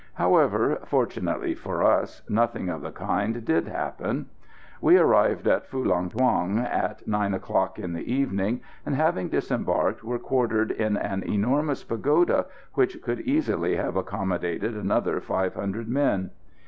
[0.15, 4.25] However, fortunately for us, nothing of the kind did happen.
[4.81, 10.17] We arrived at Phulang Thuong at nine o'clock in the evening, and having disembarked were
[10.17, 16.31] quartered in an enormous pagoda which could easily have accommodated another five hundred men.